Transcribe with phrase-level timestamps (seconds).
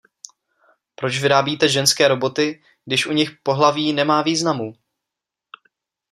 [0.95, 4.73] Proč vyrábíte ženské Roboty, když u nich pohlaví nemá významu?